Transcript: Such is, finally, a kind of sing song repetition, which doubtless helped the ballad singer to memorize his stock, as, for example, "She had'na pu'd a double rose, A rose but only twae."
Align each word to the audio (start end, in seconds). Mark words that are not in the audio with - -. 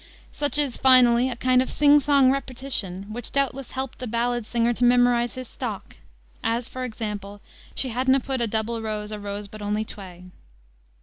Such 0.31 0.57
is, 0.57 0.77
finally, 0.77 1.29
a 1.29 1.35
kind 1.35 1.61
of 1.61 1.69
sing 1.71 1.99
song 1.99 2.31
repetition, 2.31 3.13
which 3.13 3.31
doubtless 3.31 3.69
helped 3.69 3.99
the 3.99 4.07
ballad 4.07 4.47
singer 4.47 4.73
to 4.73 4.83
memorize 4.83 5.35
his 5.35 5.47
stock, 5.47 5.97
as, 6.43 6.67
for 6.67 6.83
example, 6.83 7.39
"She 7.75 7.89
had'na 7.91 8.19
pu'd 8.25 8.41
a 8.41 8.47
double 8.47 8.81
rose, 8.81 9.11
A 9.11 9.19
rose 9.19 9.47
but 9.47 9.61
only 9.61 9.85
twae." 9.85 10.31